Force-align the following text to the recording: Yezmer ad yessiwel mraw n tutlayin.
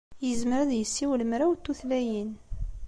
Yezmer 0.27 0.59
ad 0.61 0.71
yessiwel 0.75 1.21
mraw 1.25 1.51
n 1.55 1.57
tutlayin. 1.63 2.31